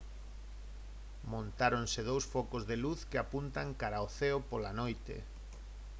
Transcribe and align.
montáronse 1.31 1.99
dous 2.09 2.25
focos 2.33 2.63
de 2.69 2.75
luz 2.83 2.99
que 3.09 3.17
apuntan 3.23 3.67
cara 3.81 3.97
ao 3.99 4.07
ceo 4.17 4.37
pola 4.49 4.71
noite 4.81 5.15